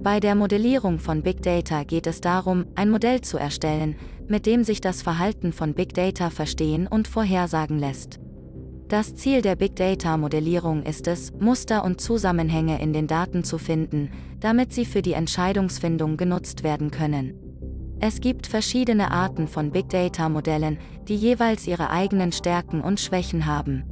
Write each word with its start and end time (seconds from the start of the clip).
Bei 0.00 0.20
der 0.20 0.36
Modellierung 0.36 1.00
von 1.00 1.22
Big 1.22 1.42
Data 1.42 1.82
geht 1.82 2.06
es 2.06 2.20
darum, 2.20 2.66
ein 2.76 2.88
Modell 2.88 3.20
zu 3.20 3.36
erstellen, 3.36 3.96
mit 4.28 4.46
dem 4.46 4.62
sich 4.62 4.80
das 4.80 5.02
Verhalten 5.02 5.52
von 5.52 5.74
Big 5.74 5.92
Data 5.92 6.30
verstehen 6.30 6.86
und 6.86 7.08
vorhersagen 7.08 7.80
lässt. 7.80 8.20
Das 8.86 9.16
Ziel 9.16 9.42
der 9.42 9.56
Big 9.56 9.74
Data-Modellierung 9.74 10.84
ist 10.84 11.08
es, 11.08 11.32
Muster 11.32 11.84
und 11.84 12.00
Zusammenhänge 12.00 12.80
in 12.80 12.92
den 12.92 13.06
Daten 13.06 13.42
zu 13.42 13.58
finden, 13.58 14.10
damit 14.38 14.72
sie 14.72 14.86
für 14.86 15.02
die 15.02 15.12
Entscheidungsfindung 15.12 16.16
genutzt 16.16 16.62
werden 16.62 16.90
können. 16.90 17.34
Es 18.00 18.20
gibt 18.20 18.46
verschiedene 18.46 19.10
Arten 19.10 19.48
von 19.48 19.72
Big 19.72 19.88
Data-Modellen, 19.88 20.78
die 21.08 21.16
jeweils 21.16 21.66
ihre 21.66 21.90
eigenen 21.90 22.30
Stärken 22.30 22.80
und 22.80 23.00
Schwächen 23.00 23.46
haben. 23.46 23.82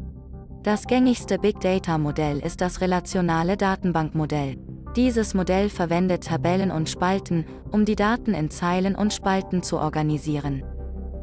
Das 0.63 0.87
gängigste 0.87 1.39
Big 1.39 1.61
Data-Modell 1.61 2.39
ist 2.39 2.61
das 2.61 2.81
relationale 2.81 3.57
Datenbankmodell. 3.57 4.57
Dieses 4.97 5.35
Modell 5.35 5.69
verwendet 5.69 6.25
Tabellen 6.25 6.71
und 6.71 6.89
Spalten, 6.89 7.45
um 7.71 7.85
die 7.85 7.97
Daten 7.97 8.33
in 8.33 8.49
Zeilen 8.49 8.95
und 8.95 9.13
Spalten 9.13 9.63
zu 9.63 9.79
organisieren. 9.79 10.63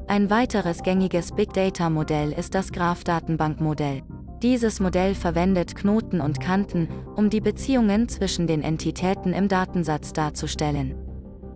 Ein 0.08 0.30
weiteres 0.30 0.84
gängiges 0.84 1.32
Big 1.32 1.54
Data-Modell 1.54 2.34
ist 2.34 2.54
das 2.54 2.72
Graph-Datenbankmodell. 2.72 4.04
Dieses 4.44 4.80
Modell 4.80 5.16
verwendet 5.16 5.76
Knoten 5.76 6.22
und 6.22 6.40
Kanten, 6.40 6.88
um 7.16 7.32
die 7.32 7.41
Beziehungen 7.41 8.08
zwischen 8.09 8.46
den 8.46 8.62
Entitäten 8.62 9.34
im 9.34 9.48
Datensatz 9.48 10.13
darzustellen. 10.13 10.94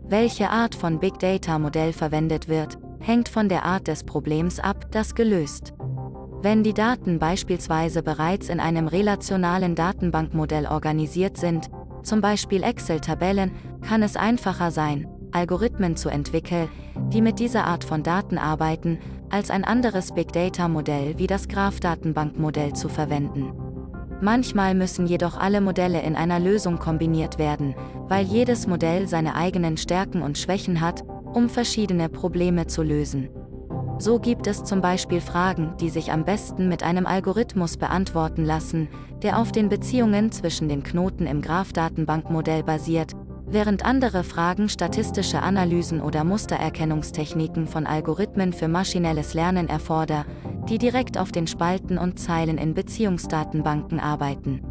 Welche 0.07 0.49
Art 0.49 0.73
von 0.73 0.99
Big 0.99 1.19
Data-Modell 1.19 1.93
verwendet 1.93 2.47
wird, 2.47 2.79
hängt 2.99 3.29
von 3.29 3.47
der 3.47 3.63
Art 3.63 3.87
des 3.87 4.03
Problems 4.03 4.59
ab, 4.59 4.87
das 4.89 5.13
gelöst. 5.13 5.75
Wenn 6.41 6.63
die 6.63 6.73
Daten 6.73 7.19
beispielsweise 7.19 8.01
bereits 8.01 8.49
in 8.49 8.59
einem 8.59 8.87
relationalen 8.87 9.75
Datenbankmodell 9.75 10.65
organisiert 10.65 11.37
sind, 11.37 11.69
zum 12.07 12.21
Beispiel 12.21 12.63
Excel-Tabellen, 12.63 13.51
kann 13.81 14.01
es 14.01 14.15
einfacher 14.15 14.71
sein, 14.71 15.07
Algorithmen 15.31 15.95
zu 15.95 16.09
entwickeln, 16.09 16.69
die 17.13 17.21
mit 17.21 17.39
dieser 17.39 17.65
Art 17.65 17.83
von 17.83 18.01
Daten 18.01 18.37
arbeiten, 18.37 18.99
als 19.29 19.51
ein 19.51 19.63
anderes 19.63 20.13
Big 20.13 20.31
Data-Modell 20.31 21.17
wie 21.17 21.27
das 21.27 21.47
Graph-Datenbankmodell 21.47 22.73
zu 22.73 22.89
verwenden. 22.89 23.51
Manchmal 24.21 24.73
müssen 24.73 25.05
jedoch 25.05 25.37
alle 25.37 25.61
Modelle 25.61 26.01
in 26.01 26.15
einer 26.15 26.39
Lösung 26.39 26.79
kombiniert 26.79 27.37
werden, 27.37 27.75
weil 28.07 28.25
jedes 28.25 28.65
Modell 28.65 29.07
seine 29.07 29.35
eigenen 29.35 29.77
Stärken 29.77 30.23
und 30.23 30.39
Schwächen 30.39 30.81
hat, 30.81 31.03
um 31.33 31.49
verschiedene 31.49 32.09
Probleme 32.09 32.65
zu 32.65 32.81
lösen. 32.81 33.29
So 33.99 34.19
gibt 34.19 34.45
es 34.45 34.63
zum 34.63 34.79
Beispiel 34.79 35.21
Fragen, 35.21 35.73
die 35.79 35.89
sich 35.89 36.11
am 36.11 36.23
besten 36.23 36.69
mit 36.69 36.83
einem 36.83 37.07
Algorithmus 37.07 37.77
beantworten 37.77 38.45
lassen, 38.45 38.89
der 39.23 39.39
auf 39.39 39.51
den 39.51 39.69
Beziehungen 39.69 40.31
zwischen 40.31 40.69
den 40.69 40.83
Knoten 40.83 41.25
im 41.25 41.41
Graph-Datenbankmodell 41.41 42.61
basiert, 42.61 43.13
während 43.47 43.83
andere 43.85 44.23
Fragen 44.23 44.69
statistische 44.69 45.41
Analysen 45.41 46.01
oder 46.01 46.23
Mustererkennungstechniken 46.23 47.65
von 47.65 47.87
Algorithmen 47.87 48.53
für 48.53 48.67
maschinelles 48.67 49.33
Lernen 49.33 49.67
erfordern, 49.67 50.25
die 50.69 50.77
direkt 50.77 51.17
auf 51.17 51.31
den 51.31 51.47
Spalten 51.47 51.97
und 51.97 52.19
Zeilen 52.19 52.59
in 52.59 52.75
Beziehungsdatenbanken 52.75 53.99
arbeiten. 53.99 54.61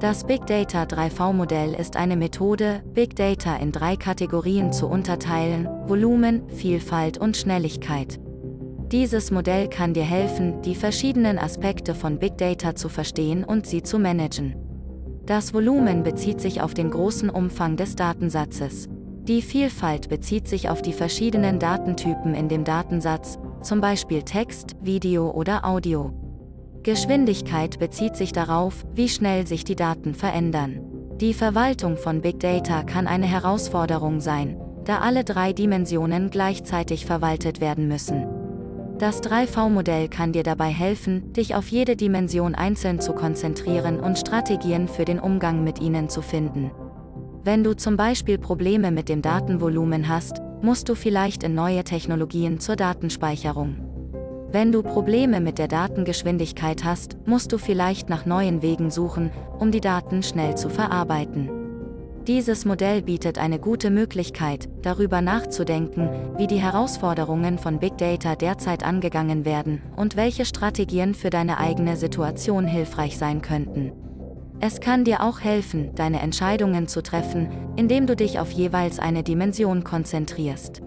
Das 0.00 0.24
Big 0.24 0.44
Data 0.46 0.82
3V-Modell 0.82 1.72
ist 1.72 1.96
eine 1.96 2.16
Methode, 2.16 2.82
Big 2.92 3.16
Data 3.16 3.56
in 3.56 3.72
drei 3.72 3.96
Kategorien 3.96 4.70
zu 4.70 4.88
unterteilen, 4.88 5.66
Volumen, 5.86 6.46
Vielfalt 6.50 7.16
und 7.16 7.34
Schnelligkeit. 7.34 8.20
Dieses 8.92 9.30
Modell 9.30 9.70
kann 9.70 9.94
dir 9.94 10.04
helfen, 10.04 10.60
die 10.60 10.74
verschiedenen 10.74 11.38
Aspekte 11.38 11.94
von 11.94 12.18
Big 12.18 12.36
Data 12.36 12.74
zu 12.74 12.90
verstehen 12.90 13.42
und 13.42 13.66
sie 13.66 13.82
zu 13.82 13.98
managen. 13.98 14.54
Das 15.24 15.54
Volumen 15.54 16.02
bezieht 16.02 16.42
sich 16.42 16.60
auf 16.60 16.74
den 16.74 16.90
großen 16.90 17.30
Umfang 17.30 17.78
des 17.78 17.96
Datensatzes. 17.96 18.90
Die 19.22 19.40
Vielfalt 19.40 20.10
bezieht 20.10 20.46
sich 20.46 20.68
auf 20.68 20.82
die 20.82 20.92
verschiedenen 20.92 21.58
Datentypen 21.58 22.34
in 22.34 22.50
dem 22.50 22.64
Datensatz, 22.64 23.38
zum 23.62 23.80
Beispiel 23.80 24.22
Text, 24.22 24.76
Video 24.82 25.30
oder 25.30 25.64
Audio. 25.64 26.25
Geschwindigkeit 26.86 27.80
bezieht 27.80 28.14
sich 28.14 28.30
darauf, 28.30 28.86
wie 28.94 29.08
schnell 29.08 29.44
sich 29.44 29.64
die 29.64 29.74
Daten 29.74 30.14
verändern. 30.14 30.78
Die 31.20 31.34
Verwaltung 31.34 31.96
von 31.96 32.20
Big 32.20 32.38
Data 32.38 32.84
kann 32.84 33.08
eine 33.08 33.26
Herausforderung 33.26 34.20
sein, 34.20 34.56
da 34.84 34.98
alle 34.98 35.24
drei 35.24 35.52
Dimensionen 35.52 36.30
gleichzeitig 36.30 37.04
verwaltet 37.04 37.60
werden 37.60 37.88
müssen. 37.88 38.24
Das 38.98 39.20
3V-Modell 39.20 40.06
kann 40.06 40.32
dir 40.32 40.44
dabei 40.44 40.68
helfen, 40.68 41.32
dich 41.32 41.56
auf 41.56 41.66
jede 41.72 41.96
Dimension 41.96 42.54
einzeln 42.54 43.00
zu 43.00 43.14
konzentrieren 43.14 43.98
und 43.98 44.16
Strategien 44.16 44.86
für 44.86 45.04
den 45.04 45.18
Umgang 45.18 45.64
mit 45.64 45.80
ihnen 45.80 46.08
zu 46.08 46.22
finden. 46.22 46.70
Wenn 47.42 47.64
du 47.64 47.74
zum 47.74 47.96
Beispiel 47.96 48.38
Probleme 48.38 48.92
mit 48.92 49.08
dem 49.08 49.22
Datenvolumen 49.22 50.08
hast, 50.08 50.40
musst 50.62 50.88
du 50.88 50.94
vielleicht 50.94 51.42
in 51.42 51.56
neue 51.56 51.82
Technologien 51.82 52.60
zur 52.60 52.76
Datenspeicherung. 52.76 53.85
Wenn 54.58 54.72
du 54.72 54.82
Probleme 54.82 55.42
mit 55.42 55.58
der 55.58 55.68
Datengeschwindigkeit 55.68 56.82
hast, 56.82 57.18
musst 57.26 57.52
du 57.52 57.58
vielleicht 57.58 58.08
nach 58.08 58.24
neuen 58.24 58.62
Wegen 58.62 58.90
suchen, 58.90 59.30
um 59.58 59.70
die 59.70 59.82
Daten 59.82 60.22
schnell 60.22 60.56
zu 60.56 60.70
verarbeiten. 60.70 61.50
Dieses 62.26 62.64
Modell 62.64 63.02
bietet 63.02 63.36
eine 63.36 63.58
gute 63.58 63.90
Möglichkeit, 63.90 64.70
darüber 64.80 65.20
nachzudenken, 65.20 66.08
wie 66.38 66.46
die 66.46 66.56
Herausforderungen 66.56 67.58
von 67.58 67.78
Big 67.80 67.98
Data 67.98 68.34
derzeit 68.34 68.82
angegangen 68.82 69.44
werden 69.44 69.82
und 69.94 70.16
welche 70.16 70.46
Strategien 70.46 71.12
für 71.12 71.28
deine 71.28 71.58
eigene 71.58 71.98
Situation 71.98 72.66
hilfreich 72.66 73.18
sein 73.18 73.42
könnten. 73.42 73.92
Es 74.60 74.80
kann 74.80 75.04
dir 75.04 75.22
auch 75.22 75.40
helfen, 75.40 75.94
deine 75.96 76.22
Entscheidungen 76.22 76.88
zu 76.88 77.02
treffen, 77.02 77.50
indem 77.76 78.06
du 78.06 78.16
dich 78.16 78.38
auf 78.40 78.50
jeweils 78.52 79.00
eine 79.00 79.22
Dimension 79.22 79.84
konzentrierst. 79.84 80.80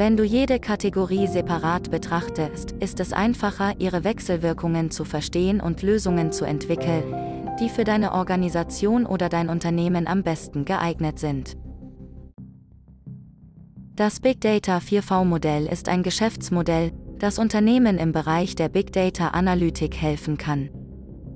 Wenn 0.00 0.16
du 0.16 0.24
jede 0.24 0.60
Kategorie 0.60 1.26
separat 1.26 1.90
betrachtest, 1.90 2.72
ist 2.80 3.00
es 3.00 3.12
einfacher, 3.12 3.74
ihre 3.80 4.02
Wechselwirkungen 4.02 4.90
zu 4.90 5.04
verstehen 5.04 5.60
und 5.60 5.82
Lösungen 5.82 6.32
zu 6.32 6.46
entwickeln, 6.46 7.04
die 7.60 7.68
für 7.68 7.84
deine 7.84 8.12
Organisation 8.12 9.04
oder 9.04 9.28
dein 9.28 9.50
Unternehmen 9.50 10.06
am 10.06 10.22
besten 10.22 10.64
geeignet 10.64 11.18
sind. 11.18 11.58
Das 13.94 14.20
Big 14.20 14.40
Data 14.40 14.78
4V-Modell 14.78 15.66
ist 15.66 15.90
ein 15.90 16.02
Geschäftsmodell, 16.02 16.92
das 17.18 17.38
Unternehmen 17.38 17.98
im 17.98 18.12
Bereich 18.12 18.54
der 18.54 18.70
Big 18.70 18.94
Data 18.94 19.28
Analytik 19.28 19.98
helfen 19.98 20.38
kann. 20.38 20.70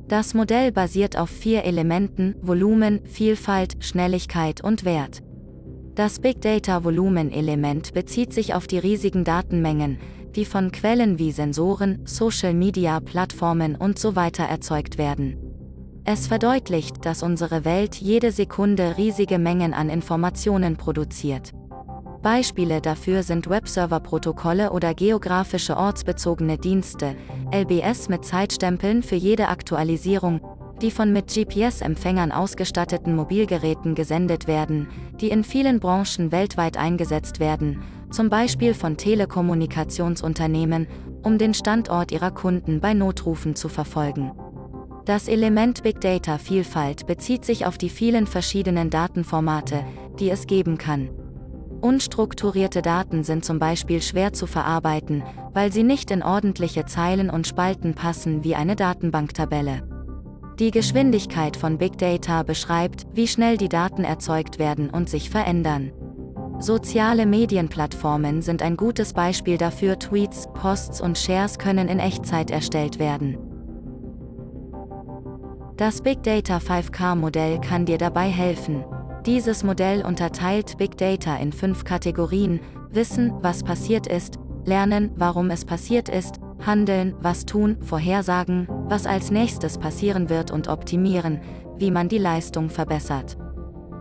Das 0.08 0.32
Modell 0.32 0.72
basiert 0.72 1.18
auf 1.18 1.28
vier 1.28 1.64
Elementen 1.64 2.34
Volumen, 2.40 3.04
Vielfalt, 3.04 3.84
Schnelligkeit 3.84 4.64
und 4.64 4.86
Wert. 4.86 5.22
Das 5.94 6.18
Big 6.18 6.40
Data 6.40 6.82
Volumen 6.82 7.30
Element 7.30 7.94
bezieht 7.94 8.32
sich 8.32 8.52
auf 8.52 8.66
die 8.66 8.78
riesigen 8.78 9.22
Datenmengen, 9.22 9.98
die 10.34 10.44
von 10.44 10.72
Quellen 10.72 11.20
wie 11.20 11.30
Sensoren, 11.30 12.00
Social 12.04 12.52
Media 12.52 12.98
Plattformen 12.98 13.76
und 13.76 13.96
so 13.96 14.16
weiter 14.16 14.42
erzeugt 14.42 14.98
werden. 14.98 15.36
Es 16.04 16.26
verdeutlicht, 16.26 17.06
dass 17.06 17.22
unsere 17.22 17.64
Welt 17.64 17.94
jede 17.94 18.32
Sekunde 18.32 18.96
riesige 18.98 19.38
Mengen 19.38 19.72
an 19.72 19.88
Informationen 19.88 20.76
produziert. 20.76 21.52
Beispiele 22.24 22.80
dafür 22.80 23.22
sind 23.22 23.48
Webserver-Protokolle 23.48 24.72
oder 24.72 24.94
geografische 24.94 25.76
ortsbezogene 25.76 26.58
Dienste, 26.58 27.14
LBS 27.54 28.08
mit 28.08 28.24
Zeitstempeln 28.24 29.04
für 29.04 29.14
jede 29.14 29.46
Aktualisierung, 29.46 30.40
die 30.84 30.90
von 30.90 31.14
mit 31.14 31.28
GPS-Empfängern 31.28 32.30
ausgestatteten 32.30 33.16
Mobilgeräten 33.16 33.94
gesendet 33.94 34.46
werden, 34.46 34.86
die 35.18 35.30
in 35.30 35.42
vielen 35.42 35.80
Branchen 35.80 36.30
weltweit 36.30 36.76
eingesetzt 36.76 37.40
werden, 37.40 37.82
zum 38.10 38.28
Beispiel 38.28 38.74
von 38.74 38.98
Telekommunikationsunternehmen, 38.98 40.86
um 41.22 41.38
den 41.38 41.54
Standort 41.54 42.12
ihrer 42.12 42.32
Kunden 42.32 42.80
bei 42.80 42.92
Notrufen 42.92 43.56
zu 43.56 43.70
verfolgen. 43.70 44.32
Das 45.06 45.26
Element 45.26 45.82
Big 45.82 46.02
Data 46.02 46.36
Vielfalt 46.36 47.06
bezieht 47.06 47.46
sich 47.46 47.64
auf 47.64 47.78
die 47.78 47.88
vielen 47.88 48.26
verschiedenen 48.26 48.90
Datenformate, 48.90 49.86
die 50.20 50.28
es 50.28 50.46
geben 50.46 50.76
kann. 50.76 51.08
Unstrukturierte 51.80 52.82
Daten 52.82 53.24
sind 53.24 53.42
zum 53.42 53.58
Beispiel 53.58 54.02
schwer 54.02 54.34
zu 54.34 54.46
verarbeiten, 54.46 55.22
weil 55.54 55.72
sie 55.72 55.82
nicht 55.82 56.10
in 56.10 56.22
ordentliche 56.22 56.84
Zeilen 56.84 57.30
und 57.30 57.46
Spalten 57.46 57.94
passen 57.94 58.44
wie 58.44 58.54
eine 58.54 58.76
Datenbanktabelle. 58.76 59.93
Die 60.60 60.70
Geschwindigkeit 60.70 61.56
von 61.56 61.78
Big 61.78 61.98
Data 61.98 62.44
beschreibt, 62.44 63.06
wie 63.12 63.26
schnell 63.26 63.56
die 63.56 63.68
Daten 63.68 64.04
erzeugt 64.04 64.60
werden 64.60 64.88
und 64.88 65.08
sich 65.08 65.28
verändern. 65.28 65.90
Soziale 66.60 67.26
Medienplattformen 67.26 68.40
sind 68.40 68.62
ein 68.62 68.76
gutes 68.76 69.14
Beispiel 69.14 69.58
dafür, 69.58 69.98
Tweets, 69.98 70.46
Posts 70.54 71.00
und 71.00 71.18
Shares 71.18 71.58
können 71.58 71.88
in 71.88 71.98
Echtzeit 71.98 72.52
erstellt 72.52 73.00
werden. 73.00 73.36
Das 75.76 76.00
Big 76.02 76.22
Data 76.22 76.58
5K-Modell 76.58 77.60
kann 77.60 77.84
dir 77.84 77.98
dabei 77.98 78.28
helfen. 78.28 78.84
Dieses 79.26 79.64
Modell 79.64 80.06
unterteilt 80.06 80.78
Big 80.78 80.96
Data 80.96 81.34
in 81.36 81.52
fünf 81.52 81.82
Kategorien, 81.82 82.60
Wissen, 82.90 83.32
was 83.40 83.64
passiert 83.64 84.06
ist, 84.06 84.38
Lernen, 84.64 85.10
warum 85.16 85.50
es 85.50 85.64
passiert 85.64 86.08
ist, 86.08 86.38
Handeln, 86.66 87.14
was 87.20 87.46
tun, 87.46 87.76
Vorhersagen, 87.80 88.68
was 88.88 89.06
als 89.06 89.30
nächstes 89.30 89.78
passieren 89.78 90.30
wird 90.30 90.50
und 90.50 90.68
Optimieren, 90.68 91.40
wie 91.78 91.90
man 91.90 92.08
die 92.08 92.18
Leistung 92.18 92.70
verbessert. 92.70 93.36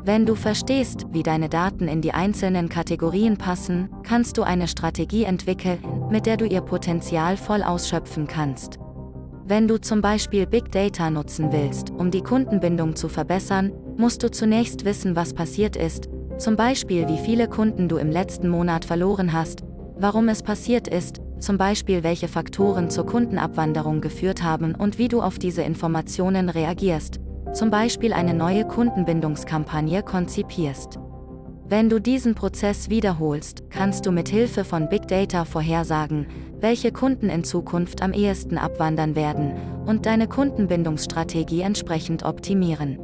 Wenn 0.05 0.25
du 0.25 0.35
verstehst, 0.35 1.05
wie 1.11 1.23
deine 1.23 1.47
Daten 1.47 1.87
in 1.87 2.01
die 2.01 2.13
einzelnen 2.13 2.67
Kategorien 2.67 3.37
passen, 3.37 3.89
kannst 4.03 4.37
du 4.37 4.43
eine 4.43 4.67
Strategie 4.67 5.23
entwickeln, 5.23 5.79
mit 6.09 6.25
der 6.25 6.35
du 6.35 6.45
ihr 6.45 6.61
Potenzial 6.61 7.37
voll 7.37 7.63
ausschöpfen 7.63 8.27
kannst. 8.27 8.79
Wenn 9.45 9.67
du 9.67 9.79
zum 9.79 10.01
Beispiel 10.01 10.45
Big 10.45 10.71
Data 10.71 11.09
nutzen 11.09 11.51
willst, 11.51 11.89
um 11.89 12.11
die 12.11 12.21
Kundenbindung 12.21 12.95
zu 12.95 13.07
verbessern, 13.09 13.71
musst 13.97 14.23
du 14.23 14.31
zunächst 14.31 14.85
wissen, 14.85 15.15
was 15.15 15.33
passiert 15.33 15.75
ist, 15.75 16.09
zum 16.37 16.55
Beispiel 16.55 17.07
wie 17.07 17.17
viele 17.17 17.47
Kunden 17.47 17.87
du 17.87 17.97
im 17.97 18.09
letzten 18.09 18.49
Monat 18.49 18.85
verloren 18.85 19.33
hast, 19.33 19.63
warum 19.97 20.27
es 20.27 20.43
passiert 20.43 20.87
ist, 20.87 21.21
zum 21.43 21.57
Beispiel 21.57 22.03
welche 22.03 22.27
Faktoren 22.27 22.89
zur 22.89 23.05
Kundenabwanderung 23.05 24.01
geführt 24.01 24.41
haben 24.41 24.73
und 24.75 24.97
wie 24.97 25.09
du 25.09 25.21
auf 25.21 25.37
diese 25.37 25.61
Informationen 25.61 26.49
reagierst, 26.49 27.19
zum 27.53 27.69
Beispiel 27.69 28.13
eine 28.13 28.33
neue 28.33 28.65
Kundenbindungskampagne 28.65 30.03
konzipierst. 30.03 30.99
Wenn 31.67 31.89
du 31.89 31.99
diesen 31.99 32.35
Prozess 32.35 32.89
wiederholst, 32.89 33.63
kannst 33.69 34.05
du 34.05 34.11
mit 34.11 34.29
Hilfe 34.29 34.63
von 34.63 34.89
Big 34.89 35.07
Data 35.07 35.43
vorhersagen, 35.43 36.27
welche 36.59 36.91
Kunden 36.91 37.29
in 37.29 37.43
Zukunft 37.43 38.01
am 38.01 38.13
ehesten 38.13 38.57
abwandern 38.57 39.15
werden 39.15 39.53
und 39.85 40.05
deine 40.05 40.27
Kundenbindungsstrategie 40.27 41.61
entsprechend 41.61 42.23
optimieren. 42.23 42.99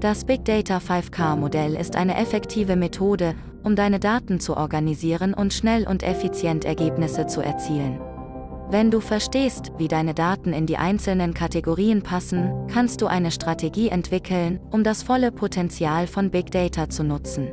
Das 0.00 0.24
Big 0.24 0.44
Data 0.44 0.78
5K-Modell 0.78 1.74
ist 1.74 1.94
eine 1.94 2.16
effektive 2.16 2.76
Methode, 2.76 3.34
um 3.62 3.76
deine 3.76 4.00
Daten 4.00 4.40
zu 4.40 4.56
organisieren 4.56 5.34
und 5.34 5.52
schnell 5.52 5.86
und 5.86 6.02
effizient 6.02 6.64
Ergebnisse 6.64 7.26
zu 7.26 7.40
erzielen. 7.40 8.00
Wenn 8.70 8.90
du 8.90 9.00
verstehst, 9.00 9.72
wie 9.76 9.88
deine 9.88 10.14
Daten 10.14 10.52
in 10.54 10.66
die 10.66 10.78
einzelnen 10.78 11.34
Kategorien 11.34 12.02
passen, 12.02 12.50
kannst 12.68 13.02
du 13.02 13.06
eine 13.06 13.30
Strategie 13.30 13.88
entwickeln, 13.88 14.60
um 14.70 14.82
das 14.82 15.02
volle 15.02 15.30
Potenzial 15.30 16.06
von 16.06 16.30
Big 16.30 16.50
Data 16.50 16.88
zu 16.88 17.04
nutzen. 17.04 17.52